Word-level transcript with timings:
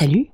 Salut, 0.00 0.28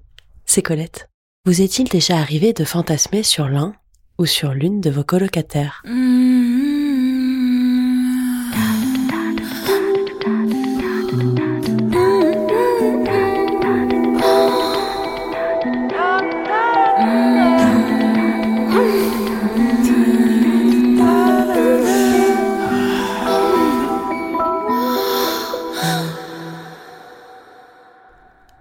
c'est 0.45 0.62
Colette. 0.62 1.08
Vous 1.45 1.61
est-il 1.61 1.88
déjà 1.88 2.19
arrivé 2.19 2.53
de 2.53 2.62
fantasmer 2.62 3.25
sur 3.25 3.48
l'un 3.48 3.75
ou 4.16 4.25
sur 4.25 4.54
l'une 4.54 4.80
de 4.80 4.91
vos 4.91 5.03
colocataires? 5.03 5.82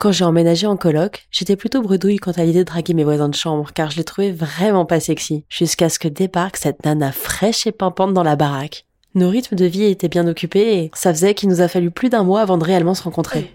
Quand 0.06 0.12
j'ai 0.12 0.24
emménagé 0.24 0.68
en 0.68 0.78
coloc, 0.78 1.26
j'étais 1.32 1.56
plutôt 1.56 1.82
bredouille 1.82 2.18
quant 2.18 2.34
à 2.34 2.44
l'idée 2.44 2.60
de 2.60 2.64
draguer 2.66 2.94
mes 2.94 3.04
voisins 3.04 3.28
de 3.28 3.34
chambre, 3.34 3.72
car 3.74 3.90
je 3.90 3.98
les 3.98 4.04
trouvais 4.04 4.32
vraiment 4.32 4.86
pas 4.86 5.00
sexy, 5.00 5.46
jusqu'à 5.50 5.90
ce 5.90 5.98
que 5.98 6.08
débarque 6.08 6.58
cette 6.58 6.86
nana 6.86 7.12
fraîche 7.12 7.66
et 7.66 7.72
pimpante 7.72 8.14
dans 8.14 8.22
la 8.22 8.36
baraque. 8.36 8.86
Nos 9.16 9.30
rythmes 9.30 9.56
de 9.56 9.66
vie 9.66 9.86
étaient 9.86 10.08
bien 10.08 10.28
occupés 10.28 10.78
et 10.78 10.92
ça 10.94 11.12
faisait 11.12 11.34
qu'il 11.34 11.50
nous 11.50 11.60
a 11.60 11.68
fallu 11.68 11.90
plus 11.90 12.10
d'un 12.10 12.24
mois 12.24 12.42
avant 12.42 12.60
de 12.60 12.64
réellement 12.64 12.94
se 12.94 13.02
rencontrer. 13.02 13.52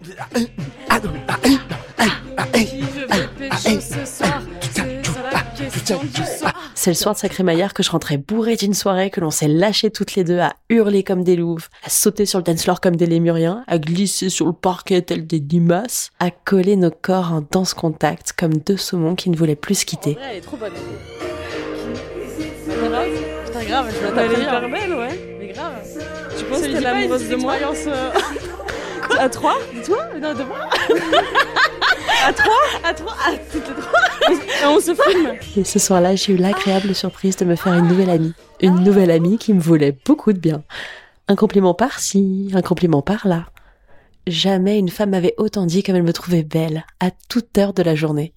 Le 6.89 6.95
soir 6.95 7.15
de 7.15 7.21
Sacré 7.21 7.43
Maillard 7.43 7.75
que 7.75 7.83
je 7.83 7.91
rentrais 7.91 8.17
bourré 8.17 8.57
d'une 8.57 8.73
soirée 8.73 9.11
que 9.11 9.21
l'on 9.21 9.31
s'est 9.31 9.49
lâché 9.49 9.91
toutes 9.91 10.15
les 10.15 10.25
deux 10.25 10.39
à 10.39 10.55
hurler 10.71 11.03
comme 11.03 11.23
des 11.23 11.37
louves, 11.37 11.69
à 11.85 11.91
sauter 11.91 12.25
sur 12.25 12.39
le 12.39 12.45
dance 12.45 12.63
floor 12.63 12.81
comme 12.81 12.97
des 12.97 13.07
lémuriens, 13.07 13.65
à 13.67 13.79
glisser 13.79 14.31
sur 14.31 14.47
le 14.47 14.53
parquet 14.55 15.03
tel 15.03 15.27
des 15.27 15.41
limaces, 15.41 16.11
à 16.19 16.31
coller 16.31 16.77
nos 16.77 16.91
corps 16.91 17.33
en 17.33 17.43
danse 17.51 17.75
contact 17.75 18.33
comme 18.33 18.55
deux 18.55 18.79
saumons 18.79 19.15
qui 19.15 19.29
ne 19.29 19.37
voulaient 19.37 19.57
plus 19.57 19.81
se 19.81 19.85
quitter. 19.85 20.17
elle 20.31 20.39
est 20.39 20.41
trop 20.41 20.57
bonne. 20.57 20.73
Putain, 23.45 23.65
grave, 23.65 23.93
je 23.95 24.15
la 24.15 24.25
Elle 24.25 24.33
est 24.33 24.43
hyper 24.43 24.71
belle, 24.71 24.95
ouais. 24.95 25.37
Mais 25.39 25.49
grave. 25.49 25.75
Tu 26.39 26.45
penses 26.45 26.63
qu'elle 26.63 26.83
est 26.83 26.87
amoureuse 26.87 27.29
de 27.29 27.37
moi 27.37 27.55
À 29.19 29.29
trois 29.29 29.57
Dis-toi 29.75 29.99
Non, 30.21 30.35
de 30.35 30.43
moi 30.45 30.59
À 32.27 32.33
trois 32.33 32.55
À 32.85 32.95
trois 32.95 33.17
À 33.27 33.37
toutes 33.37 33.69
les 33.69 33.83
trois 33.83 34.01
Et 34.63 34.67
on 34.67 34.81
se 34.81 34.95
filme 34.95 35.35
Et 35.57 35.65
ce 35.65 35.79
soir-là, 35.79 36.17
j'ai 36.17 36.33
eu 36.33 36.37
l'agréable 36.37 36.95
surprise 36.95 37.37
de 37.37 37.45
me 37.45 37.57
faire 37.57 37.75
une 37.75 37.89
nouvelle 37.89 38.11
amie. 38.11 38.35
Une 38.61 38.81
nouvelle 38.81 39.11
amie 39.11 39.39
qui 39.39 39.55
me 39.55 39.61
voulait 39.61 39.97
beaucoup 40.05 40.33
de 40.33 40.39
bien. 40.39 40.63
Un 41.29 41.37
compliment 41.37 41.75
par-ci, 41.75 42.51
un 42.55 42.63
compliment 42.63 43.03
par-là. 43.03 43.47
Jamais 44.27 44.79
une 44.79 44.91
femme 44.91 45.11
m'avait 45.11 45.35
autant 45.39 45.67
dit 45.67 45.83
comme 45.83 45.97
elle 45.97 46.03
me 46.03 46.13
trouvait 46.13 46.43
belle, 46.43 46.85
à 47.01 47.11
toute 47.29 47.57
heure 47.57 47.73
de 47.73 47.83
la 47.83 47.95
journée. 47.95 48.35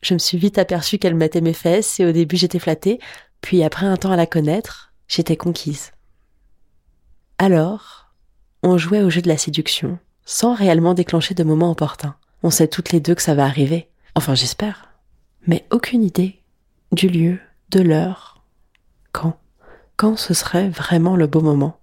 Je 0.00 0.14
me 0.14 0.18
suis 0.18 0.38
vite 0.38 0.58
aperçue 0.58 0.98
qu'elle 0.98 1.14
mettait 1.14 1.40
mes 1.40 1.52
fesses 1.52 2.00
et 2.00 2.06
au 2.06 2.12
début 2.12 2.36
j'étais 2.36 2.58
flattée, 2.58 2.98
puis 3.40 3.62
après 3.64 3.86
un 3.86 3.96
temps 3.96 4.12
à 4.12 4.16
la 4.16 4.26
connaître, 4.26 4.92
j'étais 5.08 5.36
conquise. 5.36 5.92
Alors, 7.38 8.07
on 8.62 8.78
jouait 8.78 9.02
au 9.02 9.10
jeu 9.10 9.22
de 9.22 9.28
la 9.28 9.38
séduction, 9.38 9.98
sans 10.24 10.54
réellement 10.54 10.94
déclencher 10.94 11.34
de 11.34 11.44
moments 11.44 11.70
opportuns. 11.70 12.16
On 12.42 12.50
sait 12.50 12.68
toutes 12.68 12.92
les 12.92 13.00
deux 13.00 13.14
que 13.14 13.22
ça 13.22 13.34
va 13.34 13.44
arriver. 13.44 13.88
Enfin, 14.14 14.34
j'espère. 14.34 14.90
Mais 15.46 15.66
aucune 15.70 16.04
idée 16.04 16.40
du 16.92 17.08
lieu, 17.08 17.38
de 17.70 17.80
l'heure. 17.80 18.42
Quand 19.12 19.38
Quand 19.96 20.16
ce 20.16 20.34
serait 20.34 20.68
vraiment 20.68 21.16
le 21.16 21.26
beau 21.26 21.40
moment 21.40 21.78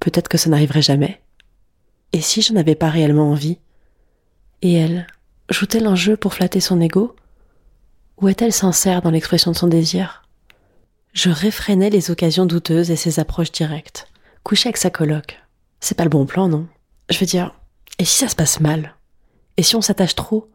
Peut-être 0.00 0.28
que 0.28 0.38
ça 0.38 0.50
n'arriverait 0.50 0.82
jamais. 0.82 1.22
Et 2.12 2.20
si 2.20 2.42
je 2.42 2.52
n'avais 2.52 2.74
pas 2.74 2.90
réellement 2.90 3.30
envie? 3.30 3.58
Et 4.62 4.74
elle 4.74 5.06
Joue-t-elle 5.50 5.86
un 5.86 5.94
jeu 5.94 6.16
pour 6.16 6.34
flatter 6.34 6.60
son 6.60 6.80
ego? 6.80 7.14
Ou 8.20 8.28
est-elle 8.28 8.52
sincère 8.52 9.02
dans 9.02 9.10
l'expression 9.10 9.50
de 9.50 9.56
son 9.56 9.66
désir? 9.66 10.22
Je 11.12 11.30
réfrénais 11.30 11.90
les 11.90 12.10
occasions 12.10 12.46
douteuses 12.46 12.90
et 12.90 12.96
ses 12.96 13.20
approches 13.20 13.52
directes. 13.52 14.08
Coucher 14.44 14.68
avec 14.68 14.76
sa 14.76 14.90
coloc. 14.90 15.40
C'est 15.80 15.96
pas 15.96 16.04
le 16.04 16.10
bon 16.10 16.26
plan, 16.26 16.48
non? 16.48 16.66
Je 17.10 17.18
veux 17.18 17.26
dire, 17.26 17.54
et 17.98 18.04
si 18.04 18.18
ça 18.18 18.28
se 18.28 18.36
passe 18.36 18.60
mal? 18.60 18.94
Et 19.56 19.62
si 19.62 19.74
on 19.74 19.80
s'attache 19.80 20.14
trop? 20.14 20.48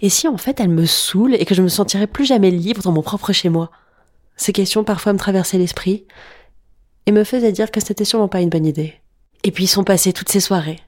Et 0.00 0.08
si 0.08 0.28
en 0.28 0.38
fait 0.38 0.60
elle 0.60 0.70
me 0.70 0.86
saoule 0.86 1.34
et 1.34 1.44
que 1.44 1.54
je 1.54 1.62
me 1.62 1.68
sentirais 1.68 2.06
plus 2.06 2.24
jamais 2.24 2.50
libre 2.50 2.82
dans 2.82 2.92
mon 2.92 3.02
propre 3.02 3.32
chez 3.32 3.48
moi? 3.48 3.70
Ces 4.36 4.52
questions 4.52 4.84
parfois 4.84 5.12
me 5.12 5.18
traversaient 5.18 5.58
l'esprit 5.58 6.06
et 7.06 7.12
me 7.12 7.24
faisaient 7.24 7.52
dire 7.52 7.70
que 7.70 7.80
c'était 7.80 8.04
sûrement 8.04 8.28
pas 8.28 8.40
une 8.40 8.48
bonne 8.48 8.66
idée. 8.66 8.94
Et 9.42 9.50
puis 9.50 9.66
sont 9.66 9.84
passées 9.84 10.12
toutes 10.12 10.30
ces 10.30 10.40
soirées 10.40 10.80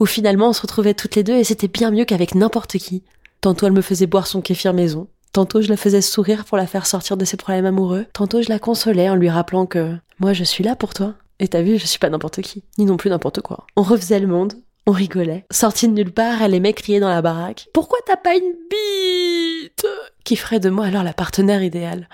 où 0.00 0.06
finalement 0.06 0.48
on 0.48 0.52
se 0.52 0.62
retrouvait 0.62 0.94
toutes 0.94 1.14
les 1.16 1.22
deux 1.22 1.36
et 1.36 1.44
c'était 1.44 1.68
bien 1.68 1.90
mieux 1.90 2.04
qu'avec 2.04 2.34
n'importe 2.34 2.78
qui. 2.78 3.02
Tantôt 3.40 3.66
elle 3.66 3.72
me 3.72 3.82
faisait 3.82 4.06
boire 4.06 4.26
son 4.26 4.40
kéfir 4.40 4.74
maison, 4.74 5.08
tantôt 5.32 5.62
je 5.62 5.68
la 5.68 5.76
faisais 5.76 6.02
sourire 6.02 6.44
pour 6.44 6.56
la 6.56 6.66
faire 6.66 6.86
sortir 6.86 7.16
de 7.16 7.24
ses 7.24 7.36
problèmes 7.36 7.66
amoureux, 7.66 8.06
tantôt 8.12 8.42
je 8.42 8.48
la 8.48 8.58
consolais 8.58 9.08
en 9.08 9.14
lui 9.14 9.30
rappelant 9.30 9.66
que 9.66 9.96
moi 10.18 10.32
je 10.32 10.44
suis 10.44 10.64
là 10.64 10.74
pour 10.74 10.94
toi. 10.94 11.14
Et 11.40 11.48
t'as 11.48 11.62
vu, 11.62 11.78
je 11.78 11.86
suis 11.86 11.98
pas 11.98 12.10
n'importe 12.10 12.42
qui, 12.42 12.64
ni 12.78 12.84
non 12.84 12.96
plus 12.96 13.10
n'importe 13.10 13.40
quoi. 13.40 13.66
On 13.76 13.82
refaisait 13.82 14.18
le 14.18 14.26
monde, 14.26 14.54
on 14.86 14.92
rigolait. 14.92 15.44
Sortie 15.50 15.86
de 15.86 15.92
nulle 15.92 16.12
part, 16.12 16.42
elle 16.42 16.54
aimait 16.54 16.72
crier 16.72 16.98
dans 16.98 17.10
la 17.10 17.22
baraque. 17.22 17.68
Pourquoi 17.72 17.98
t'as 18.06 18.16
pas 18.16 18.34
une 18.34 18.54
bite? 18.70 19.86
Qui 20.24 20.34
ferait 20.34 20.60
de 20.60 20.70
moi 20.70 20.86
alors 20.86 21.02
la 21.02 21.12
partenaire 21.12 21.62
idéale? 21.62 22.08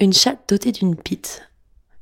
Une 0.00 0.12
chatte 0.12 0.48
dotée 0.48 0.72
d'une 0.72 0.96
bite. 0.96 1.48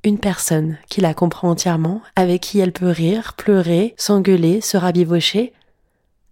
Une 0.04 0.18
personne 0.18 0.78
qui 0.88 1.00
la 1.00 1.14
comprend 1.14 1.50
entièrement, 1.50 2.00
avec 2.16 2.42
qui 2.42 2.58
elle 2.58 2.72
peut 2.72 2.88
rire, 2.88 3.34
pleurer, 3.34 3.94
s'engueuler, 3.96 4.60
se 4.60 4.76
rabibocher, 4.76 5.52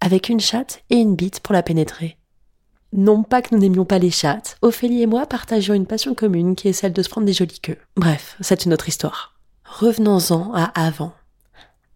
avec 0.00 0.28
une 0.28 0.40
chatte 0.40 0.82
et 0.90 0.96
une 0.96 1.14
bite 1.14 1.40
pour 1.40 1.52
la 1.52 1.62
pénétrer. 1.62 2.16
Non 2.92 3.22
pas 3.22 3.42
que 3.42 3.54
nous 3.54 3.60
n'aimions 3.60 3.84
pas 3.84 3.98
les 3.98 4.10
chattes, 4.10 4.56
Ophélie 4.62 5.02
et 5.02 5.06
moi 5.06 5.26
partagions 5.26 5.74
une 5.74 5.86
passion 5.86 6.14
commune 6.14 6.56
qui 6.56 6.66
est 6.66 6.72
celle 6.72 6.92
de 6.92 7.02
se 7.02 7.08
prendre 7.08 7.26
des 7.26 7.32
jolies 7.32 7.60
queues. 7.60 7.78
Bref, 7.96 8.36
c'est 8.40 8.64
une 8.64 8.72
autre 8.72 8.88
histoire. 8.88 9.36
Revenons-en 9.78 10.52
à 10.52 10.64
avant 10.64 11.12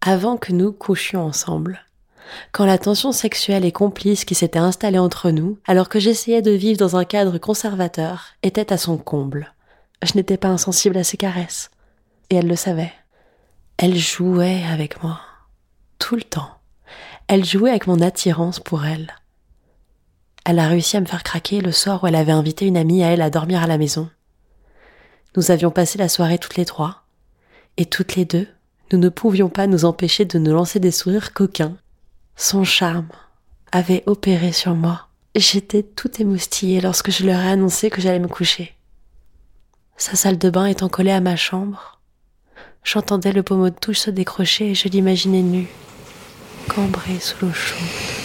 avant 0.01 0.37
que 0.37 0.53
nous 0.53 0.71
couchions 0.71 1.23
ensemble. 1.23 1.79
Quand 2.51 2.65
la 2.65 2.77
tension 2.77 3.11
sexuelle 3.11 3.65
et 3.65 3.71
complice 3.71 4.23
qui 4.23 4.35
s'était 4.35 4.59
installée 4.59 4.99
entre 4.99 5.31
nous, 5.31 5.57
alors 5.65 5.89
que 5.89 5.99
j'essayais 5.99 6.43
de 6.43 6.51
vivre 6.51 6.77
dans 6.77 6.95
un 6.95 7.05
cadre 7.05 7.39
conservateur, 7.39 8.27
était 8.43 8.71
à 8.71 8.77
son 8.77 8.97
comble. 8.97 9.53
Je 10.03 10.13
n'étais 10.15 10.37
pas 10.37 10.49
insensible 10.49 10.97
à 10.97 11.03
ses 11.03 11.17
caresses. 11.17 11.71
Et 12.29 12.35
elle 12.35 12.47
le 12.47 12.55
savait. 12.55 12.93
Elle 13.77 13.97
jouait 13.97 14.63
avec 14.71 15.01
moi. 15.03 15.19
Tout 15.97 16.15
le 16.15 16.23
temps. 16.23 16.51
Elle 17.27 17.45
jouait 17.45 17.71
avec 17.71 17.87
mon 17.87 18.01
attirance 18.01 18.59
pour 18.59 18.85
elle. 18.85 19.11
Elle 20.45 20.59
a 20.59 20.67
réussi 20.67 20.97
à 20.97 21.01
me 21.01 21.07
faire 21.07 21.23
craquer 21.23 21.61
le 21.61 21.71
soir 21.71 22.03
où 22.03 22.07
elle 22.07 22.15
avait 22.15 22.31
invité 22.31 22.67
une 22.67 22.77
amie 22.77 23.03
à 23.03 23.07
elle 23.07 23.21
à 23.21 23.31
dormir 23.31 23.63
à 23.63 23.67
la 23.67 23.79
maison. 23.79 24.09
Nous 25.35 25.49
avions 25.49 25.71
passé 25.71 25.97
la 25.97 26.09
soirée 26.09 26.37
toutes 26.37 26.57
les 26.57 26.65
trois, 26.65 27.04
et 27.77 27.85
toutes 27.85 28.15
les 28.15 28.25
deux, 28.25 28.47
nous 28.91 28.99
ne 28.99 29.09
pouvions 29.09 29.49
pas 29.49 29.67
nous 29.67 29.85
empêcher 29.85 30.25
de 30.25 30.39
nous 30.39 30.53
lancer 30.53 30.79
des 30.79 30.91
sourires 30.91 31.33
coquins. 31.33 31.75
Son 32.35 32.63
charme 32.63 33.07
avait 33.71 34.03
opéré 34.05 34.51
sur 34.51 34.75
moi. 34.75 35.07
J'étais 35.35 35.83
tout 35.83 36.21
émoustillée 36.21 36.81
lorsque 36.81 37.11
je 37.11 37.25
leur 37.25 37.41
ai 37.41 37.49
annoncé 37.49 37.89
que 37.89 38.01
j'allais 38.01 38.19
me 38.19 38.27
coucher. 38.27 38.73
Sa 39.97 40.15
salle 40.15 40.37
de 40.37 40.49
bain 40.49 40.65
étant 40.65 40.89
collée 40.89 41.11
à 41.11 41.21
ma 41.21 41.35
chambre, 41.35 41.99
j'entendais 42.83 43.33
le 43.33 43.43
pommeau 43.43 43.69
de 43.69 43.75
touche 43.75 43.99
se 43.99 44.11
décrocher 44.11 44.71
et 44.71 44.75
je 44.75 44.87
l'imaginais 44.87 45.41
nu, 45.41 45.67
cambré 46.69 47.19
sous 47.19 47.45
l'eau 47.45 47.53
chaude. 47.53 48.24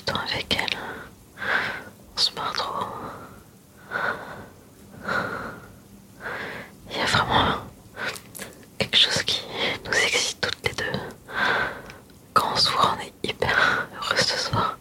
avec 0.19 0.57
elle. 0.59 0.77
On 2.15 2.19
se 2.19 2.31
marre 2.33 2.53
trop. 2.53 2.85
Il 6.91 6.97
y 6.97 7.01
a 7.01 7.05
vraiment 7.05 7.57
quelque 8.77 8.97
chose 8.97 9.23
qui 9.23 9.41
nous 9.85 9.91
excite 9.91 10.41
toutes 10.41 10.67
les 10.67 10.73
deux. 10.73 10.99
Quand 12.33 12.51
on 12.53 12.55
se 12.57 12.69
voit, 12.71 12.95
on 12.97 13.01
est 13.01 13.13
hyper 13.23 13.87
heureux 13.95 14.17
ce 14.17 14.37
soir. 14.37 14.77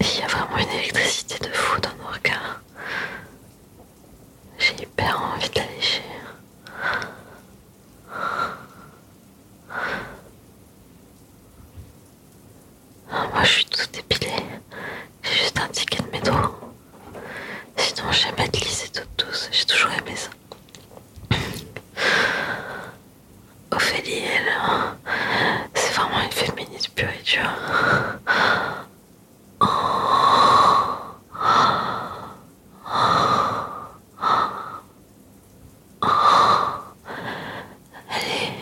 Il 0.00 0.18
y 0.18 0.22
a 0.22 0.26
vraiment 0.26 0.58
une 0.58 0.68
électricité 0.70 1.38
de 1.38 1.52
fou 1.52 1.80
dans 1.80 1.94
nos 2.02 2.12
regards. 2.12 2.60
J'ai 4.58 4.74
hyper 4.82 5.20
envie 5.20 5.48
de 5.48 5.56
la 5.56 5.66
lécher. 5.66 6.02
Moi, 13.10 13.42
je 13.44 13.48
suis 13.50 13.64
toute 13.66 13.96
épilée. 13.98 14.32
J'ai 15.22 15.32
juste 15.34 15.58
un 15.60 15.68
ticket 15.68 16.02
de 16.02 16.10
métro. 16.10 16.36
Sinon, 18.18 18.34
j'aime 18.36 18.46
être 18.46 18.60
lisse 18.60 18.84
et 18.84 18.88
toute 18.88 19.08
douce. 19.26 19.48
J'ai 19.52 19.64
toujours 19.64 19.90
aimé 19.92 20.16
ça. 20.16 20.30
Ophélie, 23.70 24.22
elle, 24.24 24.52
c'est 25.74 25.92
vraiment 25.94 26.20
une 26.22 26.32
féministe 26.32 26.88
pure 26.94 27.08
et 27.08 27.22
dure. 27.22 27.52
Elle 38.10 38.28
est 38.28 38.52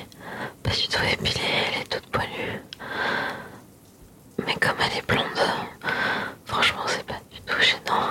pas 0.63 0.71
du 0.71 0.89
tout 0.89 1.03
épilée, 1.13 1.41
elle 1.69 1.81
est 1.83 1.89
toute 1.89 2.07
poilue. 2.11 2.61
Mais 4.47 4.55
comme 4.57 4.77
elle 4.81 4.99
est 4.99 5.07
blonde, 5.07 5.25
franchement, 6.45 6.83
c'est 6.87 7.07
pas 7.07 7.21
du 7.33 7.41
tout 7.41 7.61
gênant. 7.61 8.07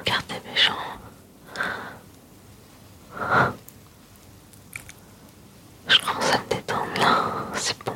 Regardez 0.00 0.34
mes 0.44 0.56
jambes. 0.56 0.76
Je 5.88 5.98
commence 5.98 6.32
à 6.32 6.38
me 6.38 6.48
détendre 6.48 6.86
là, 6.98 7.32
c'est 7.54 7.78
bon. 7.84 7.92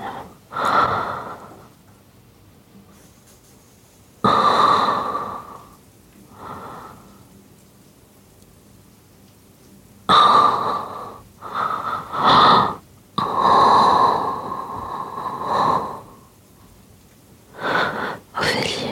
Ophélie, 18.38 18.90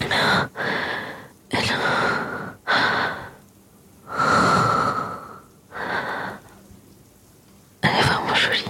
elle, 0.00 0.12
elle, 1.50 1.60
elle 7.82 7.90
est 7.90 8.02
vraiment 8.02 8.34
jolie. 8.34 8.64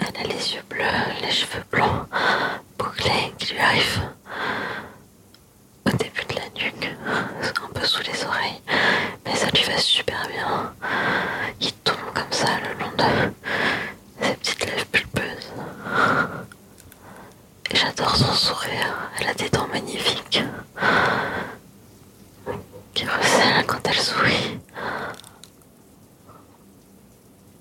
Elle 0.00 0.16
a 0.16 0.22
les 0.24 0.54
yeux 0.54 0.62
bleus, 0.68 0.84
les 1.22 1.30
cheveux 1.30 1.64
blancs, 1.70 2.06
bouclés, 2.78 3.32
qui 3.38 3.52
lui 3.52 3.60
arrivent 3.60 4.10
au 5.86 5.90
début 5.90 6.24
de 6.28 6.34
la 6.34 6.48
nuque, 6.64 6.96
un 7.62 7.68
peu 7.72 7.84
sous 7.86 8.02
les 8.02 8.24
oreilles, 8.24 8.60
mais 9.24 9.34
ça 9.36 9.48
lui 9.50 9.62
va 9.64 9.78
super 9.78 10.26
bien. 10.28 10.74
Il 11.60 11.72
tombe 11.72 11.96
comme 12.14 12.30
ça 12.32 12.48
le 12.62 12.78
long 12.80 12.90
de 12.96 13.04
ses 14.24 14.34
petites 14.36 14.66
lèvres 14.66 14.86
pulpeuses. 14.86 15.52
Et 17.70 17.76
j'adore 17.76 18.16
son 18.16 18.32
sourire, 18.32 18.94
elle 19.18 19.28
a 19.28 19.34
des 19.34 19.48
dents 19.50 19.66
magnifiques 19.68 20.42
qui 22.94 23.04
recèlent 23.04 23.66
quand 23.66 23.80
elle 23.86 23.94
sourit. 23.94 24.58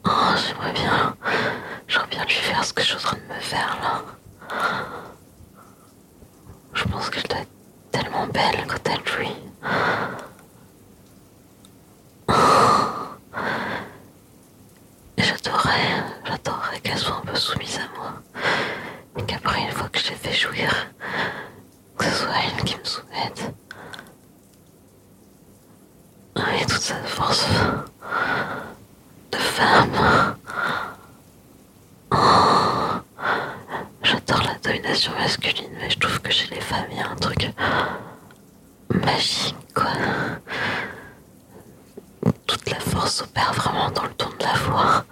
Oh, 0.06 0.10
j'aimerais 0.36 0.74
bien, 0.74 1.16
j'aimerais 1.88 2.08
bien 2.10 2.26
lui 2.26 2.34
faire 2.34 2.64
ce 2.64 2.74
que 2.74 2.82
je 2.82 2.88
suis 2.90 2.96
en 2.98 3.00
train 3.00 3.18
de 3.18 3.34
me 3.34 3.40
faire 3.40 3.78
là. 3.82 4.02
Je 6.74 6.84
pense 6.86 7.10
qu'elle 7.10 7.24
doit 7.24 7.40
être 7.40 7.52
tellement 7.92 8.28
belle 8.28 8.66
quand 8.68 8.90
elle 8.92 9.08
jouit. 9.08 9.36
Et 15.18 15.24
j'adorerais, 15.24 16.04
j'adorerais 16.26 16.80
qu'elle 16.82 16.98
soit 16.98 17.18
un 17.18 17.22
peu 17.22 17.36
soumise 17.36 17.78
à 17.80 17.88
moi. 17.98 18.14
Et 19.18 19.24
qu'après, 19.24 19.62
une 19.62 19.72
fois 19.72 19.88
que 19.90 20.00
je 20.00 20.10
l'ai 20.10 20.16
fait 20.16 20.34
jouir, 20.34 20.88
que 21.98 22.06
ce 22.06 22.12
soit 22.12 22.34
elle 22.46 22.64
qui 22.64 22.78
me 22.78 22.84
soumette. 22.84 23.54
Et 26.60 26.66
toute 26.66 26.73
cette 26.84 27.08
force 27.08 27.48
de 29.32 29.38
femme. 29.38 30.36
Oh. 32.12 32.18
J'adore 34.04 34.44
la 34.44 34.56
domination 34.62 35.14
masculine, 35.18 35.72
mais 35.80 35.90
je 35.90 35.98
trouve 35.98 36.20
que 36.20 36.30
chez 36.30 36.54
les 36.54 36.60
femmes, 36.60 36.88
il 36.92 36.98
y 36.98 37.02
a 37.02 37.10
un 37.10 37.16
truc 37.16 37.50
magique, 38.90 39.56
quoi. 39.74 39.94
Toute 42.46 42.70
la 42.70 42.80
force 42.82 43.22
opère 43.22 43.54
vraiment 43.54 43.90
dans 43.92 44.04
le 44.04 44.14
ton 44.16 44.28
de 44.38 44.44
la 44.44 44.54
voix. 44.54 45.06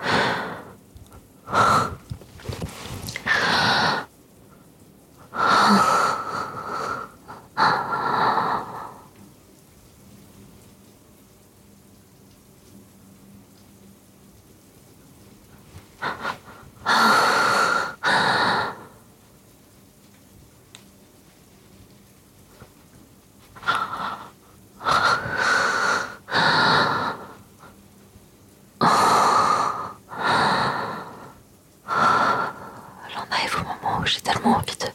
J'en 33.13 33.25
arrive 33.29 33.55
au 33.57 33.63
moment 33.63 33.99
où 34.00 34.00
j'ai 34.13 34.19
tellement 34.21 34.57
envie 34.57 34.75
de 34.75 34.87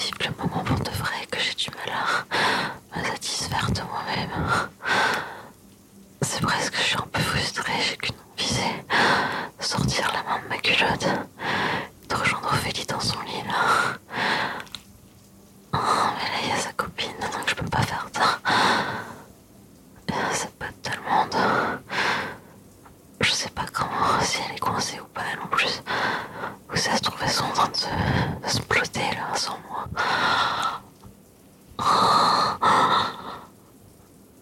vivre 0.00 0.16
le 0.20 0.30
moment 0.42 0.64
pour 0.64 0.78
de 0.80 0.90
vrai 0.90 1.26
que 1.30 1.38
j'ai 1.38 1.54
du 1.54 1.68
mal 1.70 2.24
à 2.92 2.98
me 2.98 3.04
satisfaire 3.04 3.70
de 3.70 3.80
moi-même. 3.82 4.68
C'est 6.22 6.40
presque 6.40 6.72
que 6.72 6.78
je 6.78 6.82
suis 6.84 6.96
un 6.96 7.06
peu 7.12 7.20
frustrée, 7.20 7.72
j'ai 7.86 7.96
qu'une 7.98 8.14
envie, 8.32 8.60
sortir 9.60 10.10
la 10.14 10.22
main 10.22 10.40
de 10.42 10.48
ma 10.48 10.56
culotte, 10.56 11.06
de 12.08 12.14
rejoindre 12.14 12.48
Ophélie 12.48 12.86
dans 12.86 13.00
son 13.00 13.20
lit 13.20 13.42
là. 13.46 13.98
Oh, 15.74 15.78
mais 16.16 16.30
là 16.30 16.38
il 16.44 16.48
y 16.48 16.52
a 16.52 16.56
sa 16.56 16.72
copine, 16.72 17.10
donc 17.20 17.46
je 17.46 17.54
peux 17.54 17.66
pas 17.66 17.82
faire 17.82 18.06
ça. 18.14 18.38
Et 20.08 20.34
Cette 20.34 20.54
pote 20.58 20.74
d'allemande. 20.82 21.36
Je 23.20 23.30
sais 23.30 23.50
pas 23.50 23.66
comment, 23.72 24.20
si 24.22 24.38
elle 24.48 24.56
est 24.56 24.60
coincée 24.60 24.98
ou 25.00 25.06
pas, 25.12 25.22
elle 25.32 25.40
en 25.40 25.46
plus. 25.46 25.82
Où 26.72 26.76
ça 26.76 26.82
se 26.96 27.02
trouve, 27.02 27.28
sont 27.28 27.44
en 27.44 27.52
train 27.52 27.68
de 27.68 27.76
se, 27.76 27.86
de 27.86 28.48
se 28.48 28.60
là, 28.98 29.34
sans 29.34 29.58
moi. 29.68 29.86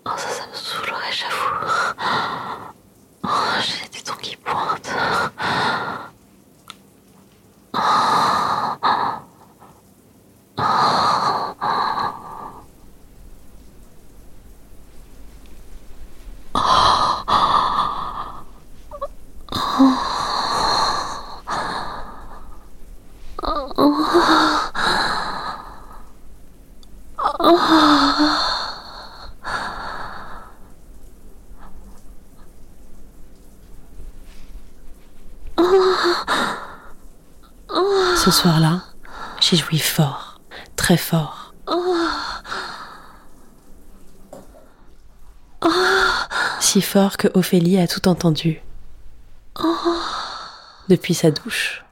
Oh, 0.05 0.11
ça, 0.17 0.29
ça 0.29 0.47
me 0.47 0.55
saoulerait, 0.55 1.13
j'avoue. 1.13 1.97
Oh, 3.25 3.29
j'ai 3.61 3.83
les 3.83 3.89
tétons 3.89 4.17
qui 4.21 4.37
pointent. 4.37 4.91
Ce 38.25 38.31
soir-là, 38.31 38.85
j'ai 39.41 39.57
joui 39.57 39.81
fort, 39.81 40.41
très 40.77 40.97
fort. 40.97 41.55
Si 46.61 46.81
fort 46.81 47.17
que 47.17 47.27
Ophélie 47.35 47.81
a 47.81 47.89
tout 47.89 48.07
entendu. 48.07 48.63
Depuis 50.89 51.15
sa 51.15 51.33
douche. 51.33 51.85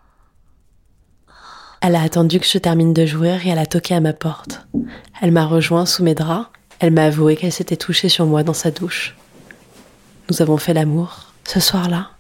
Elle 1.81 1.97
a 1.97 2.03
attendu 2.03 2.39
que 2.39 2.47
je 2.47 2.59
termine 2.59 2.95
de 2.95 3.07
jouir 3.07 3.45
et 3.45 3.49
elle 3.49 3.59
a 3.59 3.67
toqué 3.67 3.97
à 3.97 4.01
ma 4.01 4.13
porte. 4.13 4.69
Elle 5.21 5.33
m'a 5.33 5.47
rejoint 5.47 5.85
sous 5.85 6.05
mes 6.05 6.15
draps. 6.15 6.47
Elle 6.79 6.93
m'a 6.93 7.07
avoué 7.07 7.35
qu'elle 7.35 7.51
s'était 7.51 7.77
touchée 7.77 8.09
sur 8.09 8.27
moi 8.27 8.45
dans 8.45 8.55
sa 8.55 8.71
douche. 8.71 9.17
Nous 10.31 10.41
avons 10.43 10.59
fait 10.59 10.75
l'amour. 10.75 11.33
Ce 11.43 11.59
soir-là, 11.59 12.13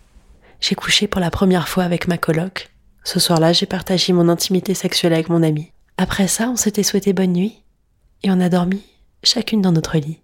j'ai 0.60 0.74
couché 0.74 1.06
pour 1.06 1.20
la 1.20 1.30
première 1.30 1.68
fois 1.68 1.84
avec 1.84 2.08
ma 2.08 2.18
coloc. 2.18 2.69
Ce 3.04 3.20
soir-là, 3.20 3.52
j'ai 3.52 3.66
partagé 3.66 4.12
mon 4.12 4.28
intimité 4.28 4.74
sexuelle 4.74 5.12
avec 5.12 5.28
mon 5.28 5.42
ami. 5.42 5.72
Après 5.96 6.28
ça, 6.28 6.48
on 6.50 6.56
s'était 6.56 6.82
souhaité 6.82 7.12
bonne 7.12 7.32
nuit 7.32 7.62
et 8.22 8.30
on 8.30 8.40
a 8.40 8.48
dormi 8.48 8.82
chacune 9.22 9.62
dans 9.62 9.72
notre 9.72 9.98
lit. 9.98 10.20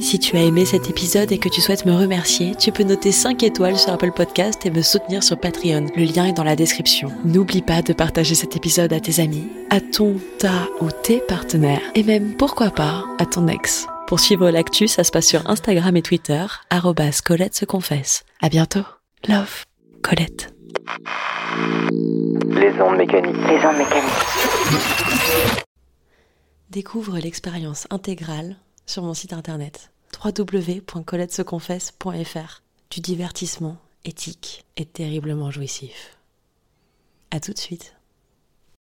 Si 0.00 0.18
tu 0.18 0.36
as 0.36 0.42
aimé 0.42 0.66
cet 0.66 0.90
épisode 0.90 1.32
et 1.32 1.38
que 1.38 1.48
tu 1.48 1.60
souhaites 1.60 1.86
me 1.86 1.94
remercier, 1.94 2.54
tu 2.54 2.72
peux 2.72 2.82
noter 2.82 3.10
5 3.10 3.42
étoiles 3.42 3.78
sur 3.78 3.92
Apple 3.92 4.12
Podcast 4.12 4.66
et 4.66 4.70
me 4.70 4.82
soutenir 4.82 5.22
sur 5.22 5.38
Patreon. 5.38 5.86
Le 5.96 6.04
lien 6.04 6.26
est 6.26 6.34
dans 6.34 6.44
la 6.44 6.56
description. 6.56 7.10
N'oublie 7.24 7.62
pas 7.62 7.80
de 7.80 7.92
partager 7.92 8.34
cet 8.34 8.56
épisode 8.56 8.92
à 8.92 9.00
tes 9.00 9.22
amis, 9.22 9.48
à 9.70 9.80
ton, 9.80 10.16
ta 10.38 10.68
ou 10.80 10.90
tes 10.90 11.20
partenaires 11.20 11.80
et 11.94 12.02
même, 12.02 12.36
pourquoi 12.36 12.70
pas, 12.70 13.04
à 13.18 13.24
ton 13.24 13.48
ex. 13.48 13.86
Pour 14.06 14.20
suivre 14.20 14.50
l'actu, 14.50 14.88
ça 14.88 15.04
se 15.04 15.10
passe 15.10 15.26
sur 15.26 15.48
Instagram 15.48 15.96
et 15.96 16.02
Twitter, 16.02 16.44
arrobas 16.68 17.22
Colette 17.24 17.54
se 17.54 17.64
confesse. 17.64 18.24
À 18.42 18.50
bientôt. 18.50 18.84
Love, 19.26 19.64
Colette. 20.04 20.52
Les 22.50 22.72
ondes 22.78 22.98
mécaniques. 22.98 23.36
Les 23.48 23.64
ondes 23.64 23.78
mécaniques. 23.78 25.64
Découvre 26.68 27.18
l'expérience 27.18 27.86
intégrale 27.88 28.58
sur 28.84 29.02
mon 29.02 29.14
site 29.14 29.32
internet 29.32 29.90
www.coletteseconfesse.fr 30.22 32.62
du 32.90 33.00
divertissement 33.00 33.78
éthique 34.04 34.66
et 34.76 34.84
terriblement 34.84 35.50
jouissif. 35.50 36.18
À 37.30 37.40
tout 37.40 37.54
de 37.54 37.58
suite. 37.58 37.96